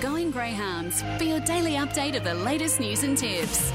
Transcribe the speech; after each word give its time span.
Going 0.00 0.30
Greyhounds 0.30 1.02
for 1.18 1.24
your 1.24 1.40
daily 1.40 1.72
update 1.72 2.16
of 2.16 2.24
the 2.24 2.32
latest 2.32 2.80
news 2.80 3.02
and 3.02 3.18
tips. 3.18 3.70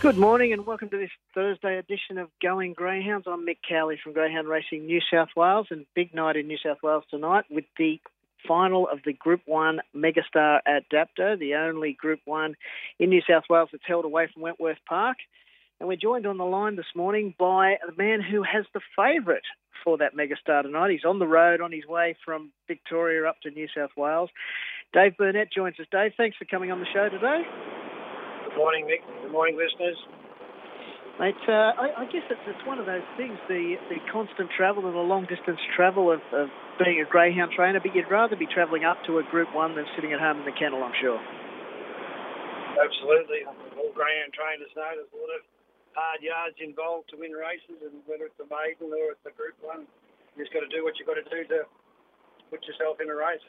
Good 0.00 0.18
morning 0.18 0.52
and 0.52 0.66
welcome 0.66 0.90
to 0.90 0.98
this 0.98 1.08
Thursday 1.32 1.78
edition 1.78 2.18
of 2.18 2.28
Going 2.42 2.74
Greyhounds. 2.74 3.26
I'm 3.26 3.46
Mick 3.46 3.56
Cowley 3.66 3.98
from 4.04 4.12
Greyhound 4.12 4.46
Racing 4.46 4.84
New 4.84 5.00
South 5.10 5.30
Wales 5.34 5.68
and 5.70 5.86
big 5.94 6.14
night 6.14 6.36
in 6.36 6.46
New 6.46 6.58
South 6.62 6.76
Wales 6.82 7.04
tonight 7.10 7.46
with 7.48 7.64
the 7.78 7.98
final 8.46 8.86
of 8.86 8.98
the 9.06 9.14
Group 9.14 9.40
1 9.46 9.80
Megastar 9.96 10.58
at 10.66 10.90
Dapto, 10.90 11.38
the 11.38 11.54
only 11.54 11.94
Group 11.94 12.20
1 12.26 12.54
in 12.98 13.08
New 13.08 13.22
South 13.26 13.44
Wales 13.48 13.70
that's 13.72 13.86
held 13.86 14.04
away 14.04 14.28
from 14.30 14.42
Wentworth 14.42 14.76
Park. 14.86 15.16
And 15.84 15.88
we're 15.90 16.00
joined 16.00 16.24
on 16.24 16.38
the 16.38 16.48
line 16.48 16.76
this 16.76 16.88
morning 16.96 17.34
by 17.38 17.76
the 17.84 17.92
man 17.92 18.22
who 18.24 18.40
has 18.40 18.64
the 18.72 18.80
favourite 18.96 19.44
for 19.84 19.98
that 19.98 20.16
megastar 20.16 20.62
tonight. 20.62 20.90
He's 20.90 21.04
on 21.04 21.18
the 21.18 21.28
road 21.28 21.60
on 21.60 21.72
his 21.72 21.84
way 21.84 22.16
from 22.24 22.52
Victoria 22.66 23.28
up 23.28 23.36
to 23.42 23.50
New 23.50 23.68
South 23.76 23.90
Wales. 23.94 24.30
Dave 24.94 25.12
Burnett 25.18 25.52
joins 25.52 25.76
us. 25.78 25.84
Dave, 25.92 26.16
thanks 26.16 26.40
for 26.40 26.48
coming 26.48 26.72
on 26.72 26.80
the 26.80 26.88
show 26.88 27.12
today. 27.12 27.44
Good 28.48 28.56
morning, 28.56 28.88
Mick. 28.88 29.04
Good 29.04 29.30
morning, 29.30 29.60
listeners. 29.60 30.00
Mate, 31.20 31.36
uh, 31.44 31.76
I, 31.76 32.00
I, 32.00 32.04
guess 32.08 32.24
it's, 32.32 32.40
it's, 32.48 32.64
one 32.64 32.80
of 32.80 32.88
those 32.88 33.04
things, 33.20 33.36
the, 33.52 33.76
the 33.92 34.00
constant 34.08 34.48
travel 34.56 34.88
and 34.88 34.96
the 34.96 35.04
long 35.04 35.28
distance 35.28 35.60
travel 35.76 36.08
of, 36.08 36.24
of 36.32 36.48
being 36.80 37.04
a 37.04 37.06
greyhound 37.12 37.52
trainer, 37.52 37.84
but 37.84 37.94
you'd 37.94 38.08
rather 38.08 38.36
be 38.40 38.48
travelling 38.48 38.88
up 38.88 39.04
to 39.04 39.20
a 39.20 39.22
Group 39.28 39.52
1 39.52 39.76
than 39.76 39.84
sitting 40.00 40.16
at 40.16 40.18
home 40.18 40.40
in 40.40 40.48
the 40.48 40.56
kennel, 40.56 40.80
I'm 40.80 40.96
sure. 40.96 41.20
Absolutely. 42.80 43.44
All 43.76 43.92
greyhound 43.92 44.32
trainers 44.32 44.72
know 44.72 44.88
there's 44.96 45.12
a 45.12 45.20
lot 45.20 45.28
of 45.36 45.44
hard 45.94 46.20
yards 46.22 46.58
involved 46.58 47.10
to 47.10 47.16
win 47.16 47.32
races, 47.32 47.78
and 47.82 48.02
whether 48.06 48.26
it's 48.26 48.38
a 48.42 48.48
maiden 48.50 48.90
or 48.90 49.14
it's 49.14 49.24
a 49.26 49.34
Group 49.34 49.54
One, 49.62 49.86
you 50.34 50.44
just 50.44 50.52
got 50.52 50.66
to 50.66 50.70
do 50.70 50.82
what 50.82 50.98
you 50.98 51.06
got 51.06 51.18
to 51.18 51.26
do 51.26 51.46
to 51.54 51.66
put 52.50 52.62
yourself 52.66 52.98
in 53.00 53.08
a 53.08 53.16
race. 53.16 53.42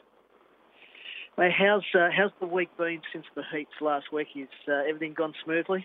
Well, 1.36 1.52
how's 1.52 1.84
uh, 1.92 2.08
how's 2.14 2.32
the 2.40 2.48
week 2.48 2.72
been 2.78 3.02
since 3.12 3.26
the 3.36 3.44
heats 3.52 3.76
last 3.82 4.08
week? 4.08 4.32
Is 4.34 4.48
uh, 4.66 4.88
everything 4.88 5.12
gone 5.12 5.34
smoothly? 5.44 5.84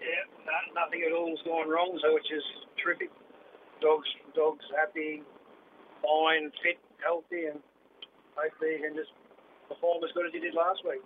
Yeah, 0.00 0.24
no, 0.42 0.56
nothing 0.74 1.06
at 1.06 1.12
all 1.14 1.30
has 1.30 1.44
gone 1.46 1.68
wrong, 1.68 1.94
so 2.02 2.14
which 2.16 2.26
is 2.32 2.42
terrific. 2.82 3.12
Dogs, 3.78 4.08
dogs 4.34 4.64
happy, 4.74 5.22
fine, 6.02 6.50
fit, 6.64 6.80
healthy, 6.98 7.46
and 7.46 7.60
hopefully 8.34 8.76
he 8.76 8.82
can 8.82 8.96
just 8.96 9.12
perform 9.68 10.02
as 10.02 10.10
good 10.16 10.26
as 10.26 10.32
he 10.32 10.40
did 10.40 10.56
last 10.56 10.82
week. 10.82 11.04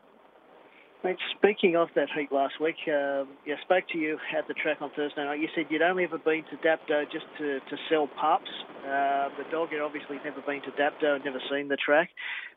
Mate, 1.05 1.21
speaking 1.37 1.77
of 1.77 1.93
that 2.01 2.09
heat 2.17 2.33
last 2.33 2.57
week, 2.57 2.81
um, 2.89 3.29
yeah, 3.45 3.61
spoke 3.61 3.85
to 3.93 4.01
you 4.01 4.17
at 4.33 4.49
the 4.49 4.57
track 4.57 4.81
on 4.81 4.89
Thursday 4.97 5.21
night. 5.21 5.37
You 5.37 5.53
said 5.53 5.69
you'd 5.69 5.85
only 5.85 6.09
ever 6.09 6.17
been 6.17 6.49
to 6.49 6.57
Dapto 6.65 7.05
just 7.13 7.29
to, 7.37 7.61
to 7.61 7.77
sell 7.93 8.09
pups. 8.09 8.49
Uh, 8.81 9.29
the 9.37 9.45
dog 9.53 9.69
had 9.69 9.85
obviously 9.85 10.17
never 10.25 10.41
been 10.49 10.65
to 10.65 10.73
Dapto 10.81 11.21
and 11.21 11.25
never 11.29 11.45
seen 11.53 11.69
the 11.69 11.77
track. 11.77 12.09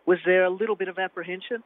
Was 0.08 0.16
there 0.24 0.48
a 0.48 0.50
little 0.50 0.80
bit 0.80 0.88
of 0.88 0.96
apprehension? 0.96 1.60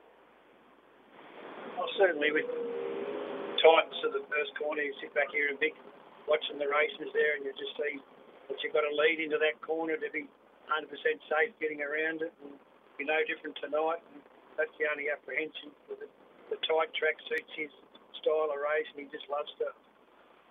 Well, 1.78 1.86
certainly 2.02 2.34
with 2.34 2.50
Titans 2.50 4.02
to 4.02 4.10
the 4.18 4.26
first 4.26 4.58
corner, 4.58 4.82
you 4.82 4.98
sit 5.06 5.14
back 5.14 5.30
here 5.30 5.54
and 5.54 5.62
Vic 5.62 5.78
watching 6.26 6.58
the 6.58 6.66
races 6.66 7.14
there 7.14 7.38
and 7.38 7.46
you 7.46 7.54
just 7.62 7.78
see 7.78 8.02
that 8.50 8.58
you've 8.66 8.74
got 8.74 8.90
to 8.90 8.94
lead 8.98 9.22
into 9.22 9.38
that 9.38 9.62
corner 9.62 10.02
to 10.02 10.10
be 10.10 10.26
100% 10.66 10.90
safe 11.30 11.54
getting 11.62 11.86
around 11.86 12.26
it 12.26 12.34
and 12.42 12.58
be 12.98 13.06
no 13.06 13.22
different 13.30 13.54
tonight. 13.62 14.02
And 14.18 14.26
that's 14.58 14.74
the 14.82 14.90
only 14.90 15.14
apprehension 15.14 15.70
with 15.86 16.02
it 16.02 16.10
the 16.52 16.60
tight 16.68 16.92
track 16.92 17.16
suits 17.32 17.52
his 17.56 17.72
style 18.20 18.52
of 18.52 18.60
race, 18.60 18.86
and 18.94 19.02
he 19.02 19.08
just 19.08 19.26
loves 19.32 19.50
to 19.64 19.72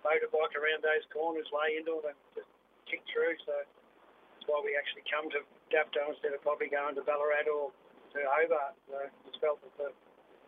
motorbike 0.01 0.57
around 0.57 0.81
those 0.81 1.05
corners, 1.13 1.45
lay 1.53 1.77
into 1.77 2.01
it, 2.01 2.17
and 2.17 2.17
just 2.33 2.49
kick 2.89 3.05
through. 3.13 3.37
So 3.45 3.53
that's 3.53 4.45
why 4.49 4.59
we 4.65 4.73
actually 4.73 5.05
come 5.05 5.29
to 5.37 5.45
Dapto 5.69 6.09
instead 6.09 6.33
of 6.33 6.41
probably 6.41 6.73
going 6.73 6.97
to 6.97 7.05
Ballarat 7.05 7.47
or 7.47 7.69
to 8.17 8.19
Hobart. 8.25 8.75
So 8.89 8.97
just 9.29 9.39
felt 9.39 9.61
that 9.61 9.73
the 9.77 9.89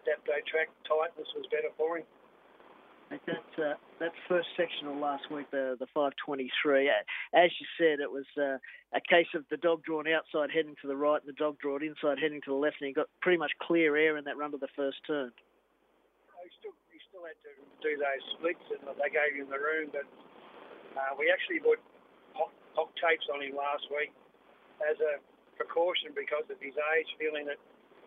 Dapto 0.09 0.35
track 0.49 0.73
tightness 0.89 1.29
was 1.37 1.45
better 1.53 1.71
for 1.77 2.01
him. 2.01 2.07
That 3.27 3.45
uh, 3.61 3.77
that 3.99 4.11
first 4.27 4.47
sectional 4.57 4.97
last 4.97 5.29
week, 5.29 5.45
the 5.51 5.77
the 5.77 5.85
523, 5.93 6.89
as 6.89 7.51
you 7.59 7.67
said, 7.77 7.99
it 7.99 8.09
was 8.09 8.25
uh, 8.41 8.57
a 8.89 9.01
case 9.07 9.27
of 9.35 9.45
the 9.51 9.57
dog 9.57 9.83
drawn 9.83 10.07
outside 10.07 10.49
heading 10.49 10.73
to 10.81 10.87
the 10.87 10.95
right 10.95 11.21
and 11.21 11.29
the 11.29 11.37
dog 11.37 11.59
drawn 11.59 11.83
inside 11.83 12.17
heading 12.17 12.41
to 12.41 12.49
the 12.49 12.57
left, 12.57 12.77
and 12.81 12.87
he 12.87 12.93
got 12.93 13.07
pretty 13.21 13.37
much 13.37 13.51
clear 13.61 13.95
air 13.95 14.17
in 14.17 14.25
that 14.25 14.37
run 14.37 14.51
to 14.51 14.57
the 14.57 14.71
first 14.75 14.97
turn. 15.05 15.31
He 16.43 16.51
still 16.59 16.75
he 16.91 16.99
still 17.09 17.23
had 17.23 17.39
to 17.47 17.51
do 17.79 17.95
those 17.95 18.23
splits, 18.37 18.67
and 18.69 18.83
they 18.99 19.11
gave 19.11 19.39
him 19.39 19.47
the 19.47 19.59
room. 19.59 19.89
But 19.89 20.07
uh, 20.99 21.15
we 21.15 21.31
actually 21.31 21.63
put 21.63 21.79
hot, 22.35 22.51
hot 22.75 22.91
tapes 22.99 23.25
on 23.31 23.41
him 23.41 23.55
last 23.55 23.87
week 23.89 24.11
as 24.83 24.99
a 24.99 25.23
precaution 25.55 26.11
because 26.13 26.45
of 26.51 26.59
his 26.59 26.75
age, 26.97 27.09
feeling 27.17 27.47
that 27.47 27.57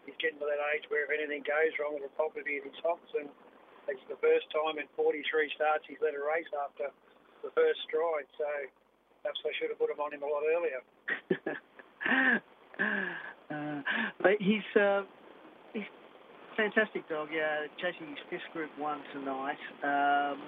he's 0.05 0.19
getting 0.23 0.39
to 0.39 0.47
that 0.47 0.63
age 0.77 0.87
where 0.93 1.09
if 1.09 1.11
anything 1.11 1.43
goes 1.43 1.73
wrong, 1.81 1.99
it'll 1.99 2.15
probably 2.15 2.47
be 2.47 2.63
in 2.63 2.65
his 2.67 2.79
hops 2.83 3.11
and 3.19 3.31
it's 3.89 4.03
the 4.11 4.19
first 4.19 4.51
time 4.51 4.79
in 4.83 4.87
43 4.99 5.23
starts 5.55 5.87
he's 5.87 5.99
led 6.03 6.15
a 6.15 6.23
race 6.23 6.51
after 6.59 6.91
the 7.43 7.51
first 7.55 7.79
stride. 7.87 8.27
So 8.39 8.47
perhaps 9.23 9.41
I 9.47 9.53
should 9.59 9.71
have 9.71 9.79
put 9.79 9.91
him 9.91 10.03
on 10.03 10.11
him 10.15 10.23
a 10.23 10.31
lot 10.31 10.43
earlier. 10.43 10.83
uh, 13.51 13.83
but 14.23 14.39
he's 14.43 14.67
uh, 14.75 15.03
he's 15.73 15.87
fantastic 16.57 17.09
dog. 17.09 17.29
Yeah, 17.33 17.67
chasing 17.77 18.09
his 18.09 18.19
fifth 18.31 18.49
Group 18.53 18.71
One 18.79 19.01
tonight. 19.13 19.61
Um, 19.85 20.41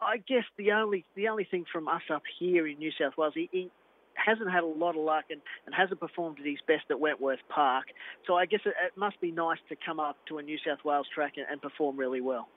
I 0.00 0.18
guess 0.26 0.44
the 0.56 0.72
only 0.72 1.04
the 1.14 1.28
only 1.28 1.44
thing 1.44 1.64
from 1.70 1.88
us 1.88 2.02
up 2.12 2.22
here 2.38 2.66
in 2.66 2.78
New 2.78 2.90
South 2.98 3.12
Wales, 3.16 3.34
he, 3.34 3.48
he 3.52 3.70
hasn't 4.14 4.50
had 4.50 4.62
a 4.62 4.66
lot 4.66 4.96
of 4.96 5.02
luck 5.02 5.24
and, 5.30 5.40
and 5.66 5.74
hasn't 5.74 6.00
performed 6.00 6.38
at 6.40 6.46
his 6.46 6.60
best 6.66 6.84
at 6.90 7.00
Wentworth 7.00 7.40
Park. 7.48 7.86
So 8.26 8.34
I 8.34 8.46
guess 8.46 8.60
it, 8.64 8.74
it 8.76 8.96
must 8.96 9.20
be 9.20 9.32
nice 9.32 9.60
to 9.68 9.76
come 9.76 10.00
up 10.00 10.16
to 10.28 10.38
a 10.38 10.42
New 10.42 10.58
South 10.66 10.84
Wales 10.84 11.06
track 11.14 11.34
and, 11.36 11.46
and 11.48 11.60
perform 11.60 11.96
really 11.96 12.20
well. 12.20 12.48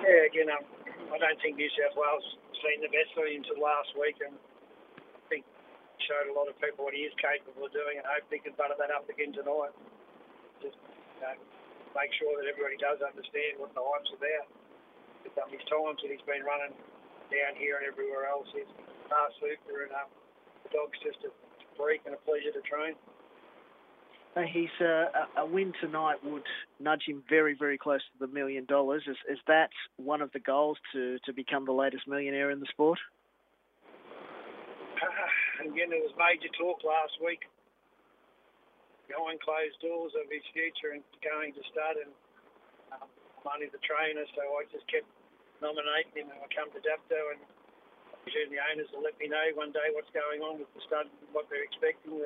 Yeah, 0.00 0.24
again, 0.24 0.48
um, 0.48 0.64
I 1.12 1.20
don't 1.20 1.36
think 1.44 1.56
New 1.56 1.68
South 1.76 1.96
Wales 1.96 2.24
seen 2.64 2.80
the 2.80 2.88
best 2.88 3.12
of 3.16 3.28
him 3.28 3.44
until 3.44 3.60
last 3.60 3.92
week, 4.00 4.16
and 4.24 4.32
I 4.96 5.20
think 5.28 5.44
showed 6.08 6.32
a 6.32 6.34
lot 6.34 6.48
of 6.48 6.56
people 6.56 6.88
what 6.88 6.96
he 6.96 7.04
is 7.04 7.12
capable 7.20 7.68
of 7.68 7.72
doing, 7.76 8.00
and 8.00 8.06
hopefully 8.08 8.40
he 8.40 8.44
can 8.48 8.56
butter 8.56 8.76
that 8.80 8.88
up 8.88 9.04
again 9.12 9.36
tonight. 9.36 9.76
Just 10.64 10.80
know, 11.20 11.36
make 11.94 12.12
sure 12.16 12.32
that 12.40 12.48
everybody 12.48 12.80
does 12.80 13.00
understand 13.04 13.60
what 13.60 13.72
the 13.76 13.82
hype's 13.82 14.12
about. 14.16 14.48
But, 15.24 15.36
um, 15.44 15.48
his 15.52 15.64
times 15.68 16.00
that 16.00 16.10
he's 16.10 16.24
been 16.24 16.42
running 16.42 16.72
down 17.28 17.52
here 17.60 17.78
and 17.78 17.84
everywhere 17.86 18.26
else 18.26 18.48
is 18.56 18.68
far 19.06 19.28
super, 19.38 19.84
and 19.84 19.92
um, 19.94 20.08
the 20.64 20.70
dog's 20.72 20.98
just 21.04 21.20
a 21.28 21.30
freak 21.76 22.02
and 22.06 22.16
a 22.16 22.20
pleasure 22.24 22.52
to 22.52 22.62
train. 22.64 22.96
Uh, 24.36 24.46
he's 24.46 24.70
uh, 24.80 25.42
a 25.42 25.46
win 25.46 25.72
tonight 25.80 26.22
would 26.22 26.46
nudge 26.78 27.02
him 27.06 27.22
very, 27.28 27.54
very 27.58 27.76
close 27.76 28.00
to 28.00 28.26
the 28.26 28.32
million 28.32 28.64
dollars. 28.64 29.02
Is, 29.08 29.16
is 29.28 29.38
that 29.48 29.70
one 29.96 30.22
of 30.22 30.30
the 30.32 30.38
goals 30.38 30.78
to, 30.92 31.18
to 31.26 31.32
become 31.32 31.64
the 31.64 31.72
latest 31.72 32.06
millionaire 32.06 32.50
in 32.50 32.60
the 32.60 32.66
sport? 32.70 32.98
Uh, 35.02 35.66
again, 35.66 35.90
there 35.90 35.98
was 35.98 36.14
major 36.14 36.48
talk 36.56 36.78
last 36.84 37.18
week 37.24 37.42
behind 39.10 39.42
closed 39.42 39.76
doors 39.82 40.14
of 40.14 40.30
his 40.30 40.46
future 40.54 40.94
and 40.94 41.02
going 41.20 41.50
to 41.58 41.62
stud 41.74 41.98
and 41.98 42.12
um, 42.94 43.10
money 43.42 43.66
the 43.66 43.82
trainer. 43.82 44.22
So 44.38 44.42
I 44.54 44.64
just 44.70 44.86
kept 44.86 45.10
nominating 45.58 46.14
him, 46.14 46.30
and 46.30 46.38
I 46.38 46.46
come 46.54 46.70
to 46.70 46.80
Dapto 46.80 47.34
and 47.34 47.42
presume 48.22 48.54
the 48.54 48.62
owners 48.62 48.86
will 48.94 49.02
let 49.02 49.18
me 49.18 49.26
know 49.26 49.42
one 49.58 49.74
day 49.74 49.90
what's 49.96 50.12
going 50.14 50.44
on 50.46 50.62
with 50.62 50.70
the 50.76 50.82
stud, 50.86 51.10
what 51.34 51.50
they're 51.50 51.66
expecting. 51.66 52.22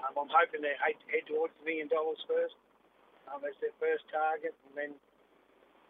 Um, 0.00 0.14
I'm 0.16 0.32
hoping 0.32 0.64
they 0.64 0.74
head, 0.80 0.96
towards 1.28 1.52
the 1.60 1.64
million 1.68 1.92
dollars 1.92 2.18
first 2.24 2.56
um, 3.28 3.44
as 3.44 3.56
their 3.60 3.74
first 3.76 4.08
target, 4.08 4.56
and 4.68 4.74
then 4.74 4.92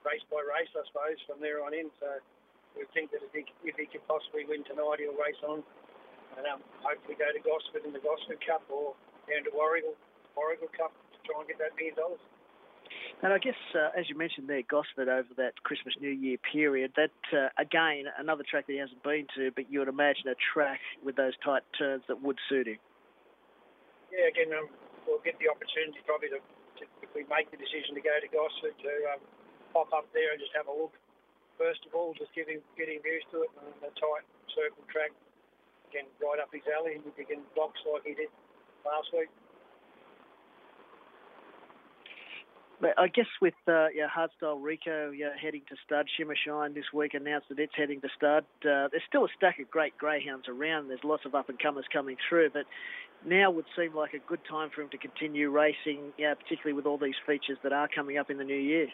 race 0.02 0.24
by 0.28 0.42
race, 0.42 0.70
I 0.74 0.82
suppose, 0.90 1.18
from 1.24 1.38
there 1.38 1.62
on 1.62 1.72
in. 1.72 1.88
So 2.02 2.08
we 2.74 2.84
think 2.92 3.14
that 3.14 3.22
if 3.22 3.32
he, 3.32 3.46
if 3.62 3.78
he 3.78 3.86
can 3.86 4.02
possibly 4.10 4.44
win 4.44 4.66
tonight, 4.66 4.98
he'll 5.00 5.16
race 5.16 5.38
on 5.46 5.62
and 6.36 6.44
um, 6.50 6.60
hopefully 6.82 7.14
go 7.14 7.30
to 7.30 7.42
Gosford 7.42 7.86
in 7.86 7.94
the 7.94 8.02
Gosford 8.02 8.42
Cup 8.42 8.66
or 8.66 8.98
down 9.30 9.46
to 9.46 9.52
Warragul 10.36 10.70
Cup 10.76 10.92
to 11.14 11.18
try 11.24 11.40
and 11.40 11.48
get 11.48 11.58
that 11.58 11.74
million 11.76 11.94
dollars. 11.94 12.22
And 13.22 13.32
I 13.32 13.38
guess, 13.38 13.58
uh, 13.74 13.90
as 13.98 14.08
you 14.10 14.18
mentioned 14.18 14.48
there, 14.48 14.62
Gosford 14.62 15.08
over 15.08 15.32
that 15.38 15.62
Christmas 15.62 15.94
New 16.00 16.10
Year 16.10 16.36
period, 16.52 16.92
that 16.96 17.16
uh, 17.32 17.48
again 17.58 18.04
another 18.18 18.44
track 18.44 18.66
that 18.66 18.72
he 18.72 18.78
hasn't 18.78 19.02
been 19.02 19.26
to, 19.36 19.50
but 19.54 19.70
you 19.70 19.78
would 19.78 19.88
imagine 19.88 20.28
a 20.28 20.36
track 20.52 20.80
with 21.02 21.16
those 21.16 21.32
tight 21.44 21.62
turns 21.78 22.02
that 22.08 22.20
would 22.20 22.38
suit 22.48 22.66
him 22.66 22.78
yeah, 24.14 24.30
again, 24.30 24.54
um, 24.54 24.70
we'll 25.10 25.22
get 25.26 25.34
the 25.42 25.50
opportunity 25.50 25.98
probably 26.06 26.30
to, 26.30 26.38
to, 26.38 26.82
if 27.02 27.10
we 27.18 27.26
make 27.26 27.50
the 27.50 27.58
decision 27.58 27.98
to 27.98 28.02
go 28.02 28.14
to 28.14 28.28
Gosford, 28.30 28.78
to 28.78 28.92
um, 29.10 29.20
pop 29.74 29.90
up 29.90 30.06
there 30.14 30.30
and 30.30 30.38
just 30.38 30.54
have 30.54 30.70
a 30.70 30.74
look. 30.74 30.94
First 31.58 31.82
of 31.86 31.94
all, 31.98 32.14
just 32.14 32.30
get 32.34 32.46
him, 32.46 32.62
get 32.78 32.86
him 32.86 33.02
used 33.02 33.26
to 33.34 33.46
it 33.46 33.50
and 33.58 33.74
the 33.82 33.90
tight 33.98 34.26
circle 34.54 34.86
track, 34.90 35.10
again, 35.90 36.06
right 36.22 36.38
up 36.38 36.50
his 36.54 36.66
alley, 36.70 36.98
if 37.02 37.14
he 37.18 37.26
can 37.26 37.42
box 37.58 37.78
like 37.90 38.06
he 38.06 38.14
did 38.14 38.30
last 38.86 39.10
week. 39.10 39.30
But 42.84 43.00
I 43.00 43.08
guess 43.08 43.32
with 43.40 43.56
uh, 43.64 43.88
yeah, 43.96 44.12
Hardstyle 44.12 44.60
Rico 44.60 45.08
yeah, 45.08 45.32
heading 45.40 45.64
to 45.72 45.76
stud, 45.88 46.04
Shima 46.04 46.36
Shine 46.36 46.76
this 46.76 46.84
week 46.92 47.16
announced 47.16 47.48
that 47.48 47.56
it's 47.56 47.72
heading 47.72 48.04
to 48.04 48.12
stud. 48.12 48.44
Uh, 48.60 48.92
there's 48.92 49.08
still 49.08 49.24
a 49.24 49.32
stack 49.40 49.56
of 49.56 49.72
great 49.72 49.96
greyhounds 49.96 50.52
around. 50.52 50.92
There's 50.92 51.00
lots 51.00 51.24
of 51.24 51.32
up 51.32 51.48
and 51.48 51.56
comers 51.56 51.88
coming 51.88 52.20
through, 52.28 52.52
but 52.52 52.68
now 53.24 53.48
would 53.48 53.64
seem 53.72 53.96
like 53.96 54.12
a 54.12 54.20
good 54.28 54.44
time 54.44 54.68
for 54.68 54.84
him 54.84 54.92
to 54.92 55.00
continue 55.00 55.48
racing, 55.48 56.12
yeah, 56.20 56.36
particularly 56.36 56.76
with 56.76 56.84
all 56.84 57.00
these 57.00 57.16
features 57.24 57.56
that 57.64 57.72
are 57.72 57.88
coming 57.88 58.20
up 58.20 58.28
in 58.28 58.36
the 58.36 58.44
new 58.44 58.52
year. 58.52 58.92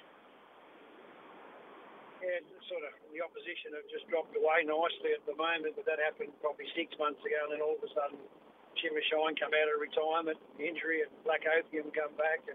Yeah, 2.22 2.46
sort 2.70 2.86
of 2.86 2.94
the 3.10 3.18
opposition 3.26 3.74
have 3.74 3.90
just 3.90 4.06
dropped 4.06 4.38
away 4.38 4.70
nicely 4.70 5.18
at 5.18 5.26
the 5.26 5.34
moment, 5.34 5.74
but 5.74 5.82
that 5.90 5.98
happened 5.98 6.30
probably 6.38 6.70
six 6.78 6.94
months 6.94 7.18
ago, 7.26 7.42
and 7.42 7.58
then 7.58 7.58
all 7.58 7.74
of 7.74 7.82
a 7.82 7.90
sudden, 7.90 8.22
Shima 8.78 9.02
Shine 9.10 9.34
come 9.34 9.50
out 9.50 9.66
of 9.66 9.82
retirement, 9.82 10.38
injury, 10.62 11.02
and 11.02 11.10
Black 11.26 11.42
Opium 11.42 11.90
come 11.90 12.14
back, 12.14 12.46
and 12.46 12.54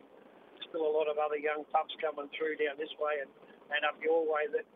still 0.75 0.91
a 0.91 0.91
lot 0.91 1.07
of 1.07 1.15
other 1.15 1.39
young 1.39 1.63
pups 1.71 1.95
coming 2.03 2.27
through 2.35 2.59
down 2.59 2.75
this 2.75 2.91
way 2.99 3.23
and, 3.23 3.31
and 3.71 3.87
up 3.87 3.95
your 4.03 4.27
way 4.27 4.43
that, 4.51 4.67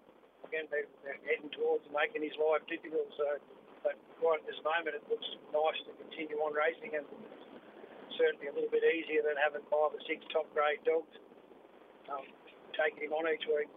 again, 0.47 0.63
they're, 0.71 0.87
heading 1.27 1.51
towards 1.51 1.83
making 1.91 2.23
his 2.23 2.31
life 2.39 2.63
difficult. 2.71 3.11
So, 3.19 3.35
but 3.83 3.99
right 4.23 4.39
at 4.39 4.47
this 4.47 4.63
moment, 4.63 4.95
it 4.95 5.03
looks 5.11 5.27
nice 5.51 5.79
to 5.83 5.91
continue 5.99 6.39
on 6.39 6.55
racing 6.55 6.95
and 6.95 7.03
certainly 8.15 8.47
a 8.47 8.55
little 8.55 8.71
bit 8.71 8.87
easier 8.87 9.19
than 9.27 9.35
having 9.35 9.59
five 9.67 9.91
or 9.91 9.99
six 10.07 10.23
top 10.31 10.47
grade 10.55 10.79
dogs 10.87 11.11
um, 12.07 12.23
taking 12.79 13.11
him 13.11 13.13
on 13.19 13.27
each 13.27 13.43
week. 13.51 13.67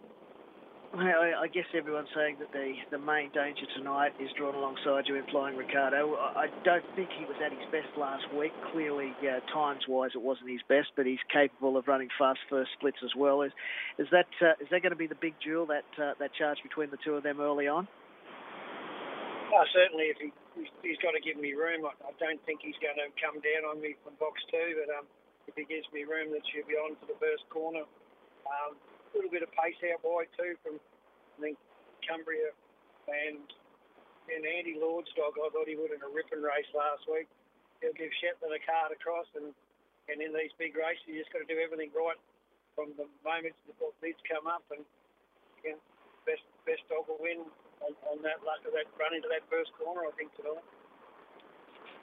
I, 0.93 1.33
I 1.41 1.47
guess 1.49 1.65
everyone's 1.73 2.13
saying 2.13 2.37
that 2.37 2.53
the, 2.53 2.77
the 2.91 3.01
main 3.01 3.33
danger 3.33 3.65
tonight 3.75 4.13
is 4.21 4.29
drawn 4.37 4.53
alongside 4.53 5.09
you 5.09 5.15
in 5.15 5.25
Flying 5.33 5.57
Ricardo. 5.57 6.13
I 6.13 6.53
don't 6.63 6.85
think 6.95 7.09
he 7.17 7.25
was 7.25 7.33
at 7.41 7.49
his 7.49 7.65
best 7.73 7.89
last 7.97 8.29
week. 8.29 8.53
Clearly, 8.71 9.09
uh, 9.25 9.41
times-wise, 9.49 10.11
it 10.13 10.21
wasn't 10.21 10.53
his 10.53 10.61
best, 10.69 10.93
but 10.95 11.09
he's 11.09 11.21
capable 11.33 11.77
of 11.81 11.87
running 11.87 12.09
fast 12.13 12.45
first 12.45 12.69
splits 12.77 13.01
as 13.03 13.09
well. 13.17 13.41
Is, 13.41 13.51
is 13.97 14.05
that 14.13 14.29
uh, 14.37 14.53
is 14.61 14.69
that 14.69 14.85
going 14.85 14.93
to 14.93 14.99
be 14.99 15.09
the 15.09 15.17
big 15.17 15.33
duel 15.41 15.65
that 15.73 15.89
uh, 15.97 16.13
that 16.21 16.29
charge 16.37 16.61
between 16.61 16.93
the 16.93 17.01
two 17.01 17.17
of 17.17 17.25
them 17.25 17.41
early 17.41 17.65
on? 17.65 17.87
Oh, 19.49 19.65
certainly, 19.73 20.13
if 20.13 20.17
he 20.21 20.29
he's 20.85 21.01
got 21.01 21.17
to 21.17 21.21
give 21.25 21.41
me 21.41 21.57
room. 21.57 21.89
I, 21.89 21.93
I 22.05 22.13
don't 22.21 22.41
think 22.45 22.61
he's 22.61 22.77
going 22.77 23.01
to 23.01 23.09
come 23.17 23.41
down 23.41 23.65
on 23.65 23.81
me 23.81 23.97
from 24.05 24.13
box 24.21 24.37
two, 24.53 24.77
but 24.77 24.93
um, 24.93 25.09
if 25.49 25.57
he 25.57 25.65
gives 25.65 25.89
me 25.89 26.05
room, 26.05 26.29
that 26.37 26.45
should 26.53 26.69
be 26.69 26.77
on 26.77 26.93
for 27.01 27.09
the 27.09 27.17
first 27.17 27.49
corner. 27.49 27.81
Um, 28.45 28.77
a 29.13 29.17
little 29.17 29.31
bit 29.31 29.45
of 29.45 29.51
pace 29.53 29.77
out 29.93 30.01
wide 30.01 30.29
too 30.33 30.57
from 30.65 30.81
I 30.81 31.37
think 31.41 31.57
Cumbria 32.03 32.51
and 33.07 33.45
and 34.31 34.41
Andy 34.47 34.79
Lord's 34.79 35.11
dog. 35.13 35.37
I 35.37 35.49
thought 35.53 35.69
he 35.69 35.77
would 35.77 35.93
in 35.93 36.01
a 36.01 36.09
ripping 36.09 36.41
race 36.41 36.69
last 36.73 37.05
week. 37.05 37.29
He'll 37.83 37.95
give 37.95 38.11
Shetland 38.23 38.55
a 38.55 38.61
card 38.63 38.95
across, 38.95 39.27
and 39.35 39.51
and 40.09 40.17
in 40.19 40.35
these 40.35 40.51
big 40.59 40.75
races, 40.75 41.03
you 41.07 41.19
just 41.19 41.31
got 41.31 41.43
to 41.43 41.49
do 41.49 41.59
everything 41.59 41.91
right 41.95 42.19
from 42.75 42.91
the 42.97 43.05
moment 43.21 43.53
the 43.69 43.75
bids 44.01 44.19
come 44.25 44.49
up, 44.49 44.65
and 44.73 44.81
again, 45.61 45.79
best 46.25 46.43
best 46.65 46.83
dog 46.89 47.05
will 47.05 47.21
win 47.21 47.45
on, 47.83 47.93
on 48.09 48.17
that 48.23 48.41
that 48.41 48.87
run 48.97 49.13
into 49.13 49.29
that 49.29 49.45
first 49.51 49.71
corner. 49.77 50.07
I 50.07 50.13
think 50.17 50.33
tonight. 50.35 50.63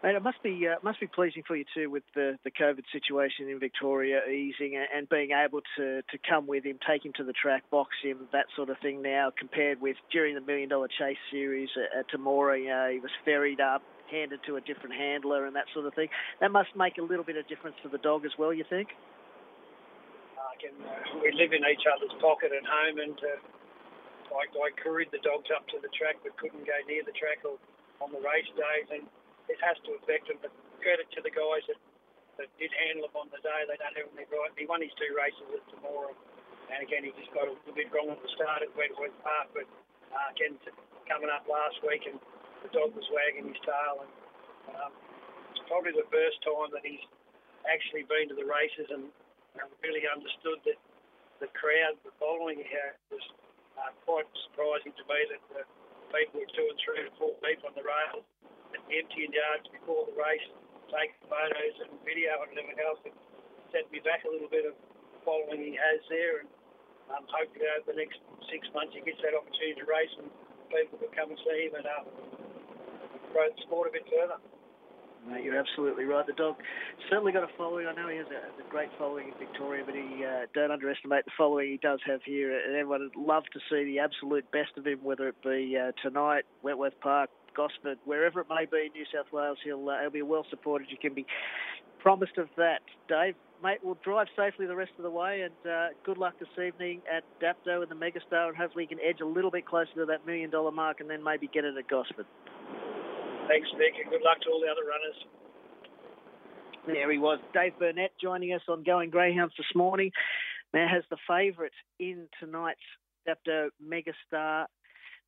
Mate, 0.03 0.15
it 0.15 0.23
must 0.23 0.43
be 0.43 0.67
uh, 0.67 0.77
must 0.83 0.99
be 0.99 1.07
pleasing 1.07 1.43
for 1.47 1.55
you 1.57 1.65
too 1.75 1.91
with 1.91 2.05
the, 2.15 2.39
the 2.43 2.51
COVID 2.51 2.85
situation 2.91 3.51
in 3.51 3.61
Victoria 3.61 4.25
easing 4.27 4.81
and 4.81 5.07
being 5.11 5.33
able 5.33 5.61
to, 5.77 6.01
to 6.01 6.19
come 6.27 6.47
with 6.47 6.65
him, 6.65 6.79
take 6.89 7.05
him 7.05 7.13
to 7.21 7.25
the 7.25 7.35
track, 7.37 7.69
box 7.71 7.91
him, 8.03 8.25
that 8.33 8.47
sort 8.57 8.71
of 8.71 8.79
thing. 8.81 9.03
Now 9.03 9.31
compared 9.37 9.79
with 9.81 9.97
during 10.11 10.35
the 10.35 10.41
Million 10.41 10.71
Dollar 10.71 10.89
Chase 10.89 11.21
series 11.31 11.69
at, 11.77 12.01
at 12.01 12.05
Temora, 12.09 12.57
you 12.57 12.69
know, 12.69 12.89
he 12.91 12.99
was 12.99 13.11
ferried 13.27 13.61
up, 13.61 13.83
handed 14.11 14.41
to 14.47 14.57
a 14.57 14.63
different 14.63 14.97
handler, 14.97 15.45
and 15.45 15.55
that 15.55 15.69
sort 15.75 15.85
of 15.85 15.93
thing. 15.93 16.09
That 16.41 16.51
must 16.51 16.73
make 16.75 16.97
a 16.97 17.05
little 17.05 17.25
bit 17.25 17.37
of 17.37 17.47
difference 17.47 17.77
to 17.83 17.91
the 17.91 17.99
dog 17.99 18.25
as 18.25 18.33
well. 18.39 18.55
You 18.55 18.65
think? 18.71 18.89
Uh, 20.33 20.49
uh, 20.49 21.21
we 21.21 21.29
live 21.37 21.53
in 21.53 21.61
each 21.69 21.85
other's 21.85 22.17
pocket 22.25 22.57
at 22.57 22.65
home, 22.65 23.05
and 23.05 23.19
uh, 23.21 23.37
I, 24.33 24.49
I 24.49 24.69
carried 24.81 25.13
the 25.13 25.21
dogs 25.21 25.53
up 25.53 25.69
to 25.69 25.79
the 25.85 25.93
track, 25.93 26.17
but 26.25 26.37
couldn't 26.41 26.65
go 26.65 26.79
near 26.89 27.05
the 27.05 27.13
track 27.13 27.45
or 27.45 27.61
on 28.01 28.09
the 28.13 28.23
race 28.25 28.49
days, 28.57 28.89
and 28.97 29.05
it 29.51 29.59
has 29.61 29.77
to 29.85 29.99
affect 29.99 30.31
him. 30.31 30.39
But 30.39 30.55
credit 30.81 31.11
to 31.13 31.21
the 31.21 31.35
guys 31.35 31.63
that, 31.69 31.81
that 32.41 32.49
did 32.57 32.73
handle 32.73 33.11
him 33.11 33.17
on 33.19 33.29
the 33.35 33.43
day. 33.43 33.61
They 33.67 33.77
done 33.77 33.95
everything 33.99 34.31
right. 34.33 34.51
He 34.57 34.65
won 34.65 34.81
his 34.81 34.95
two 34.97 35.13
races 35.13 35.45
at 35.53 35.63
Temora. 35.75 36.15
And 36.71 36.81
again, 36.87 37.03
he 37.03 37.11
just 37.19 37.35
got 37.35 37.51
a 37.51 37.53
little 37.53 37.77
bit 37.77 37.91
wrong 37.91 38.15
at 38.15 38.21
the 38.23 38.31
start 38.39 38.63
at 38.63 38.71
Wentworth 38.79 39.15
Park. 39.21 39.53
But 39.53 39.67
uh, 40.15 40.29
again, 40.33 40.57
coming 41.11 41.29
up 41.29 41.45
last 41.51 41.83
week 41.83 42.07
and 42.07 42.17
the 42.63 42.71
dog 42.71 42.95
was 42.95 43.07
wagging 43.11 43.51
his 43.51 43.61
tail. 43.67 44.07
And 44.07 44.13
um, 44.79 44.93
it's 45.53 45.63
probably 45.67 45.93
the 45.93 46.07
first 46.09 46.39
time 46.47 46.71
that 46.73 46.87
he's 46.87 47.03
actually 47.67 48.07
been 48.09 48.31
to 48.33 48.37
the 48.39 48.47
races 48.47 48.89
and, 48.89 49.11
and 49.59 49.67
really 49.83 50.07
understood 50.07 50.63
that 50.65 50.79
the 51.43 51.51
crowd, 51.53 51.99
the 52.07 52.15
following 52.23 52.63
he 52.63 52.69
had 52.71 52.97
was 53.11 53.25
uh, 53.77 53.91
quite 54.07 54.29
surprising 54.49 54.95
to 54.95 55.05
me 55.11 55.19
that 55.35 55.43
the 55.53 55.63
people 56.15 56.41
were 56.41 56.53
two 56.55 56.67
and 56.69 56.79
three 56.81 57.01
and 57.05 57.13
four 57.19 57.35
deep 57.43 57.61
on 57.67 57.75
the 57.75 57.85
rails 57.85 58.25
emptying 58.77 59.33
yards 59.35 59.67
before 59.71 60.07
the 60.07 60.17
race, 60.17 60.47
taking 60.91 61.19
photos 61.27 61.77
and 61.87 61.91
video 62.07 62.41
and 62.43 62.55
everything 62.55 62.81
else. 62.83 63.01
It 63.07 63.15
set 63.71 63.87
me 63.91 64.03
back 64.03 64.27
a 64.27 64.31
little 64.31 64.51
bit 64.51 64.67
of 64.67 64.75
following 65.23 65.63
he 65.63 65.75
has 65.79 66.01
there. 66.11 66.43
And 66.45 66.51
um, 67.11 67.27
hopefully 67.27 67.67
over 67.75 67.91
the 67.91 67.99
next 67.99 68.19
six 68.51 68.67
months 68.75 68.95
he 68.95 69.03
gets 69.03 69.19
that 69.23 69.35
opportunity 69.35 69.83
to 69.83 69.87
race 69.87 70.15
and 70.19 70.31
people 70.71 70.99
will 71.03 71.15
come 71.15 71.31
and 71.31 71.41
see 71.43 71.67
him 71.67 71.75
and 71.79 71.87
uh, 71.87 72.07
grow 73.35 73.47
the 73.51 73.59
sport 73.67 73.91
a 73.91 73.93
bit 73.95 74.07
further. 74.07 74.39
Mate, 75.29 75.45
you're 75.45 75.59
absolutely 75.59 76.05
right. 76.05 76.27
The 76.27 76.33
dog 76.33 76.57
certainly 77.11 77.33
got 77.33 77.45
a 77.45 77.53
following. 77.59 77.87
I 77.87 77.93
know 77.93 78.09
he 78.09 78.17
has 78.17 78.27
a, 78.29 78.67
a 78.67 78.71
great 78.71 78.89
following 78.99 79.29
in 79.29 79.35
Victoria, 79.39 79.85
but 79.85 79.95
he 79.95 80.25
uh, 80.25 80.47
don't 80.55 80.71
underestimate 80.71 81.27
the 81.27 81.31
following 81.37 81.73
he 81.73 81.77
does 81.77 82.01
have 82.07 82.21
here. 82.25 82.59
And 82.59 82.75
everyone 82.75 83.03
would 83.03 83.21
love 83.21 83.45
to 83.53 83.61
see 83.71 83.85
the 83.85 83.99
absolute 83.99 84.51
best 84.51 84.71
of 84.79 84.87
him, 84.87 85.01
whether 85.03 85.29
it 85.29 85.37
be 85.43 85.77
uh, 85.77 85.93
tonight, 86.03 86.45
Wentworth 86.63 86.99
Park, 87.01 87.29
Gosford, 87.57 87.99
wherever 88.05 88.41
it 88.41 88.47
may 88.49 88.67
be 88.71 88.87
in 88.87 88.93
New 88.93 89.05
South 89.15 89.33
Wales, 89.33 89.59
he'll, 89.65 89.89
uh, 89.89 90.01
he'll 90.01 90.11
be 90.11 90.23
well 90.23 90.47
supported. 90.51 90.89
You 90.91 90.99
can 91.01 91.15
be 91.15 91.27
promised 91.99 92.39
of 92.39 92.49
that, 92.57 92.81
Dave. 93.09 93.35
Mate, 93.63 93.79
we'll 93.83 93.99
drive 94.03 94.27
safely 94.37 94.67
the 94.67 94.75
rest 94.75 94.93
of 94.97 95.03
the 95.03 95.11
way, 95.11 95.43
and 95.43 95.71
uh, 95.71 95.89
good 96.05 96.17
luck 96.17 96.33
this 96.41 96.49
evening 96.65 97.03
at 97.05 97.25
Dapto 97.43 97.83
and 97.83 97.91
the 97.91 97.95
Megastar, 97.95 98.49
and 98.49 98.57
hopefully 98.57 98.85
you 98.85 98.89
can 98.89 99.05
edge 99.07 99.21
a 99.21 99.27
little 99.27 99.51
bit 99.51 99.67
closer 99.67 99.93
to 99.97 100.07
that 100.07 100.25
million 100.25 100.49
dollar 100.51 100.71
mark, 100.71 101.01
and 101.01 101.11
then 101.11 101.23
maybe 101.23 101.47
get 101.53 101.67
it 101.67 101.77
at 101.77 101.89
Gosford. 101.89 102.25
Thanks, 103.49 103.69
Nick, 103.77 104.01
and 104.03 104.11
good 104.11 104.23
luck 104.25 104.41
to 104.43 104.49
all 104.49 104.61
the 104.61 104.71
other 104.71 104.89
runners. 104.89 105.19
There 106.87 107.13
he 107.13 107.19
was, 107.19 107.39
Dave 107.53 107.73
Burnett, 107.79 108.13
joining 108.21 108.55
us 108.55 108.63
on 108.67 108.83
Going 108.83 109.11
Greyhounds 109.11 109.53
this 109.59 109.67
morning. 109.75 110.11
Now 110.73 110.87
has 110.89 111.03
the 111.11 111.19
favourite 111.29 111.73
in 111.99 112.29
tonight's 112.39 112.81
Dapto 113.29 113.69
Megastar 113.85 114.67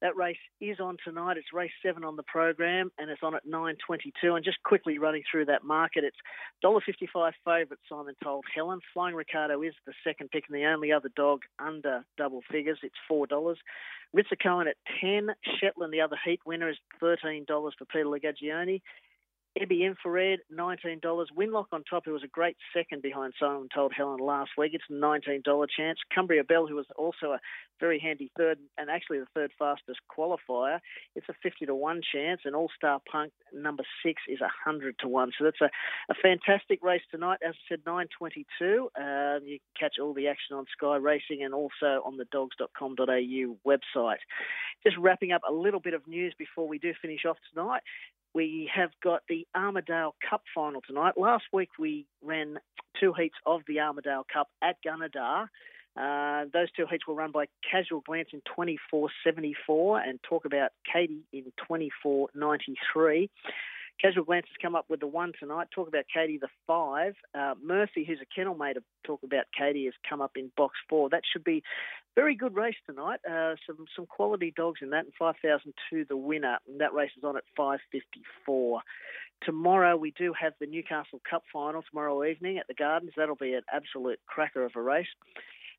that 0.03 0.17
race 0.17 0.37
is 0.61 0.81
on 0.81 0.97
tonight. 1.05 1.37
It's 1.39 1.53
race 1.53 1.71
seven 1.81 2.05
on 2.05 2.17
the 2.17 2.25
program, 2.25 2.91
and 2.99 3.09
it's 3.09 3.23
on 3.23 3.35
at 3.35 3.47
9:22. 3.47 4.35
And 4.35 4.45
just 4.45 4.63
quickly 4.65 4.99
running 4.99 5.23
through 5.31 5.47
that 5.47 5.65
market, 5.65 6.05
it's 6.05 6.17
$1.55 6.63 7.33
favourite 7.45 7.81
Simon 7.89 8.15
Told 8.23 8.45
Helen. 8.53 8.81
Flying 8.93 9.15
Ricardo 9.15 9.63
is 9.63 9.75
the 9.87 9.95
second 10.05 10.31
pick 10.31 10.45
and 10.49 10.57
the 10.57 10.67
only 10.67 10.93
other 10.93 11.11
dog 11.17 11.43
under 11.59 12.05
double 12.19 12.43
figures. 12.51 12.79
It's 12.83 12.99
four 13.09 13.27
dollars. 13.27 13.59
Ritzer 14.15 14.39
Cohen 14.43 14.69
at 14.69 14.77
10. 15.01 15.31
Shetland, 15.59 15.93
the 15.93 16.03
other 16.03 16.19
heat 16.23 16.41
winner, 16.45 16.69
is 16.69 16.77
$13 17.01 17.47
for 17.47 17.85
Peter 17.87 18.05
Lagogiane. 18.05 18.83
Ebby 19.61 19.85
Infrared, 19.85 20.41
$19. 20.51 21.01
Winlock 21.37 21.67
on 21.73 21.85
top, 21.85 22.05
who 22.07 22.13
was 22.13 22.23
a 22.25 22.29
great 22.29 22.57
second 22.75 23.03
behind 23.03 23.35
Simon 23.39 23.69
Told 23.75 23.93
Helen 23.95 24.19
last 24.19 24.53
week. 24.57 24.73
It's 24.73 24.85
a 24.89 24.93
$19 24.95 25.43
chance. 25.77 25.99
Cumbria 26.15 26.43
Bell, 26.43 26.67
who 26.67 26.77
was 26.77 26.87
also 26.97 27.33
a 27.33 27.41
very 27.79 27.99
handy 27.99 28.31
third 28.39 28.59
and 28.79 28.89
actually 28.89 29.19
the 29.19 29.27
third 29.35 29.51
fastest 29.59 30.01
qualifier, 30.11 30.79
it's 31.15 31.29
a 31.29 31.35
50 31.43 31.67
to 31.67 31.75
1 31.75 32.01
chance. 32.15 32.41
And 32.47 32.57
All 32.57 32.71
Star 32.75 33.01
Punk, 33.11 33.33
number 33.53 33.85
six, 34.05 34.23
is 34.27 34.41
100 34.41 34.97
to 35.01 35.09
1. 35.09 35.33
So 35.39 35.45
that's 35.45 35.61
a, 35.61 35.69
a 36.11 36.15
fantastic 36.15 36.83
race 36.83 37.03
tonight. 37.11 37.41
As 37.47 37.55
I 37.55 37.75
said, 37.75 37.81
922. 37.85 38.89
Um, 38.97 39.41
you 39.45 39.59
can 39.59 39.89
catch 39.89 39.97
all 40.01 40.15
the 40.15 40.29
action 40.29 40.57
on 40.57 40.65
Sky 40.73 40.97
Racing 40.97 41.43
and 41.45 41.53
also 41.53 42.01
on 42.07 42.17
the 42.17 42.25
dogs.com.au 42.33 43.57
website. 43.67 44.23
Just 44.83 44.97
wrapping 44.97 45.33
up 45.33 45.43
a 45.49 45.53
little 45.53 45.81
bit 45.81 45.93
of 45.93 46.07
news 46.07 46.35
before 46.39 46.67
we 46.67 46.79
do 46.79 46.95
finish 47.03 47.27
off 47.27 47.37
tonight 47.53 47.83
we 48.35 48.71
have 48.75 48.91
got 49.03 49.23
the 49.29 49.47
Armidale 49.57 50.13
Cup 50.29 50.43
final 50.55 50.81
tonight. 50.81 51.15
Last 51.17 51.45
week 51.53 51.71
we 51.79 52.07
ran 52.23 52.59
two 52.99 53.13
heats 53.13 53.35
of 53.47 53.63
the 53.67 53.77
Armidale 53.77 54.25
Cup 54.33 54.49
at 54.63 54.77
Gunnedah. 54.85 55.49
Uh, 55.95 56.47
those 56.53 56.71
two 56.73 56.87
heats 56.91 57.07
were 57.07 57.15
run 57.15 57.33
by 57.33 57.47
Casual 57.71 58.01
Glance 58.01 58.31
in 58.33 58.41
24.74 58.59 60.09
and 60.09 60.19
Talk 60.23 60.47
About 60.47 60.71
Katie 60.91 61.25
in 61.33 61.53
24.93. 61.71 63.29
Casual 64.03 64.25
Glance 64.25 64.47
has 64.49 64.57
come 64.61 64.75
up 64.75 64.87
with 64.89 64.99
the 64.99 65.07
one 65.07 65.33
tonight. 65.39 65.69
Talk 65.73 65.87
about 65.87 66.05
Katie, 66.13 66.39
the 66.39 66.49
five. 66.67 67.15
Uh, 67.35 67.55
Murphy, 67.63 68.05
who's 68.05 68.19
a 68.21 68.35
kennel 68.35 68.57
mate 68.57 68.77
of 68.77 68.83
Talk 69.05 69.23
about 69.23 69.45
Katie, 69.57 69.85
has 69.85 69.95
come 70.09 70.21
up 70.21 70.33
in 70.35 70.51
box 70.57 70.75
four. 70.89 71.09
That 71.09 71.23
should 71.33 71.45
be 71.45 71.63
very 72.17 72.35
good 72.35 72.57
race 72.57 72.75
tonight. 72.85 73.21
Uh, 73.25 73.55
some 73.65 73.87
some 73.95 74.07
quality 74.07 74.53
dogs 74.57 74.81
in 74.83 74.91
that, 74.91 75.05
and 75.05 75.15
5,000 75.17 75.73
to 75.91 76.05
the 76.09 76.17
winner. 76.17 76.59
And 76.69 76.81
that 76.81 76.93
race 76.93 77.13
is 77.17 77.23
on 77.23 77.37
at 77.37 77.45
5:54. 77.57 78.81
Tomorrow 79.45 79.97
we 79.97 80.11
do 80.13 80.33
have 80.33 80.55
the 80.59 80.67
Newcastle 80.67 81.21
Cup 81.29 81.45
final 81.53 81.83
tomorrow 81.83 82.25
evening 82.25 82.59
at 82.59 82.67
the 82.67 82.75
Gardens. 82.75 83.13
That'll 83.17 83.37
be 83.37 83.55
an 83.55 83.63
absolute 83.73 84.19
cracker 84.27 84.65
of 84.65 84.73
a 84.75 84.83
race. 84.83 85.07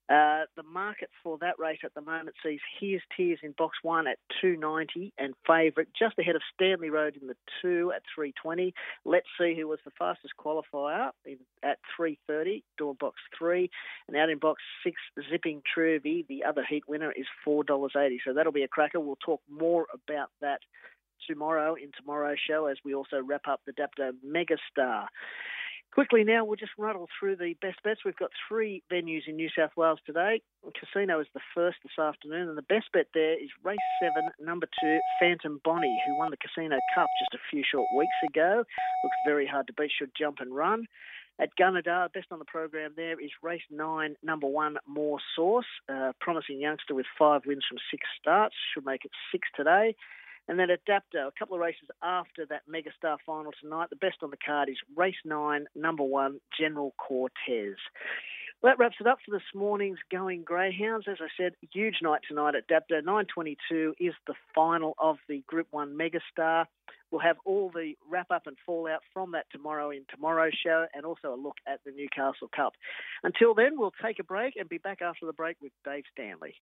Uh, 0.09 0.43
the 0.57 0.63
market 0.63 1.09
for 1.23 1.37
that 1.37 1.57
race 1.57 1.79
at 1.83 1.93
the 1.93 2.01
moment 2.01 2.35
sees 2.43 2.59
Here's 2.79 3.01
Tears 3.15 3.39
in 3.41 3.53
box 3.57 3.77
one 3.83 4.05
at 4.05 4.17
290 4.41 5.13
and 5.17 5.33
favourite 5.47 5.87
just 5.97 6.19
ahead 6.19 6.35
of 6.35 6.41
Stanley 6.53 6.89
Road 6.89 7.17
in 7.19 7.27
the 7.27 7.37
two 7.61 7.93
at 7.95 8.01
320. 8.13 8.73
Let's 9.05 9.27
see 9.39 9.55
who 9.55 9.67
was 9.67 9.79
the 9.85 9.91
fastest 9.97 10.33
qualifier 10.37 11.11
in, 11.25 11.37
at 11.63 11.79
330, 11.95 12.63
door 12.77 12.95
box 12.99 13.15
three. 13.37 13.69
And 14.09 14.17
out 14.17 14.29
in 14.29 14.39
box 14.39 14.61
six, 14.83 14.97
Zipping 15.31 15.61
Truvy, 15.75 16.27
the 16.27 16.43
other 16.43 16.65
heat 16.67 16.83
winner, 16.87 17.13
is 17.13 17.27
$4.80. 17.47 18.17
So 18.25 18.33
that'll 18.33 18.51
be 18.51 18.63
a 18.63 18.67
cracker. 18.67 18.99
We'll 18.99 19.17
talk 19.25 19.41
more 19.49 19.85
about 19.93 20.31
that 20.41 20.59
tomorrow 21.27 21.75
in 21.75 21.91
tomorrow's 21.97 22.39
show 22.45 22.65
as 22.65 22.77
we 22.83 22.93
also 22.93 23.21
wrap 23.21 23.47
up 23.47 23.61
the 23.65 23.71
Dapto 23.71 24.11
Megastar. 24.25 25.07
Quickly 25.93 26.23
now, 26.23 26.43
we'll 26.43 26.55
just 26.55 26.71
rattle 26.75 27.07
through 27.19 27.35
the 27.35 27.53
best 27.61 27.77
bets. 27.83 27.99
We've 28.03 28.15
got 28.15 28.31
three 28.47 28.81
venues 28.91 29.27
in 29.27 29.35
New 29.35 29.49
South 29.55 29.69
Wales 29.77 29.99
today. 30.07 30.41
Casino 30.73 31.19
is 31.19 31.27
the 31.35 31.39
first 31.53 31.77
this 31.83 32.03
afternoon, 32.03 32.49
and 32.49 32.57
the 32.57 32.63
best 32.63 32.91
bet 32.91 33.07
there 33.13 33.33
is 33.33 33.49
race 33.63 33.77
seven, 34.01 34.31
number 34.39 34.67
two, 34.81 34.99
Phantom 35.19 35.61
Bonnie, 35.63 36.01
who 36.07 36.17
won 36.17 36.31
the 36.31 36.37
Casino 36.37 36.79
Cup 36.95 37.05
just 37.19 37.35
a 37.35 37.45
few 37.51 37.63
short 37.69 37.85
weeks 37.95 38.15
ago. 38.27 38.63
Looks 39.03 39.17
very 39.23 39.45
hard 39.45 39.67
to 39.67 39.73
beat, 39.73 39.91
should 39.95 40.11
jump 40.17 40.37
and 40.39 40.55
run. 40.55 40.87
At 41.39 41.49
Gunnedah, 41.59 42.13
best 42.13 42.27
on 42.31 42.39
the 42.39 42.45
program 42.45 42.93
there 42.95 43.19
is 43.19 43.29
race 43.43 43.61
nine, 43.69 44.15
number 44.23 44.47
one, 44.47 44.77
More 44.87 45.19
Source. 45.35 45.65
uh, 45.89 46.13
promising 46.19 46.59
youngster 46.59 46.95
with 46.95 47.05
five 47.19 47.41
wins 47.45 47.65
from 47.69 47.77
six 47.91 48.03
starts, 48.19 48.55
should 48.73 48.85
make 48.85 49.05
it 49.05 49.11
six 49.31 49.47
today. 49.55 49.95
And 50.47 50.59
then 50.59 50.69
at 50.69 50.79
a 50.87 51.31
couple 51.37 51.55
of 51.55 51.61
races 51.61 51.87
after 52.01 52.45
that 52.47 52.63
Megastar 52.69 53.17
final 53.25 53.51
tonight, 53.61 53.89
the 53.89 53.95
best 53.95 54.17
on 54.21 54.29
the 54.29 54.37
card 54.37 54.69
is 54.69 54.77
race 54.95 55.15
nine, 55.23 55.65
number 55.75 56.03
one, 56.03 56.39
General 56.59 56.93
Cortez. 56.97 57.77
Well, 58.61 58.71
that 58.71 58.79
wraps 58.79 58.95
it 58.99 59.07
up 59.07 59.17
for 59.25 59.31
this 59.31 59.41
morning's 59.53 59.99
Going 60.09 60.43
Greyhounds. 60.43 61.05
As 61.09 61.17
I 61.21 61.27
said, 61.37 61.53
huge 61.73 61.97
night 62.01 62.21
tonight 62.27 62.55
at 62.55 62.67
Dapto. 62.67 63.01
9.22 63.01 63.93
is 63.99 64.13
the 64.25 64.35
final 64.55 64.95
of 64.99 65.17
the 65.27 65.43
Group 65.47 65.67
1 65.71 65.97
Megastar. 65.97 66.65
We'll 67.11 67.21
have 67.21 67.37
all 67.45 67.69
the 67.69 67.93
wrap 68.09 68.31
up 68.31 68.47
and 68.47 68.57
fallout 68.65 69.01
from 69.13 69.33
that 69.33 69.45
tomorrow 69.51 69.91
in 69.91 70.03
tomorrow's 70.09 70.57
show 70.65 70.87
and 70.93 71.05
also 71.05 71.33
a 71.33 71.35
look 71.35 71.57
at 71.67 71.79
the 71.85 71.91
Newcastle 71.91 72.49
Cup. 72.53 72.73
Until 73.23 73.53
then, 73.53 73.77
we'll 73.77 73.93
take 74.03 74.19
a 74.19 74.23
break 74.23 74.55
and 74.57 74.67
be 74.67 74.79
back 74.79 75.01
after 75.01 75.25
the 75.25 75.33
break 75.33 75.57
with 75.61 75.71
Dave 75.85 76.05
Stanley. 76.11 76.51